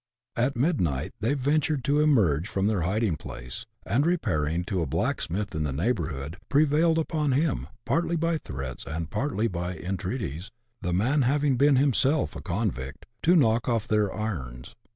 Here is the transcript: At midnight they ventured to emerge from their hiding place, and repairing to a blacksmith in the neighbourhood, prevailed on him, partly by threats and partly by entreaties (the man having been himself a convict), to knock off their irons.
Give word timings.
At 0.35 0.55
midnight 0.57 1.13
they 1.19 1.35
ventured 1.35 1.83
to 1.83 1.99
emerge 1.99 2.47
from 2.47 2.65
their 2.65 2.81
hiding 2.81 3.17
place, 3.17 3.67
and 3.85 4.03
repairing 4.03 4.63
to 4.63 4.81
a 4.81 4.87
blacksmith 4.87 5.53
in 5.53 5.61
the 5.61 5.71
neighbourhood, 5.71 6.37
prevailed 6.49 7.05
on 7.13 7.33
him, 7.33 7.67
partly 7.85 8.15
by 8.15 8.39
threats 8.39 8.83
and 8.87 9.11
partly 9.11 9.47
by 9.47 9.75
entreaties 9.77 10.49
(the 10.81 10.91
man 10.91 11.21
having 11.21 11.55
been 11.55 11.75
himself 11.75 12.35
a 12.35 12.41
convict), 12.41 13.05
to 13.21 13.35
knock 13.35 13.69
off 13.69 13.87
their 13.87 14.11
irons. 14.11 14.73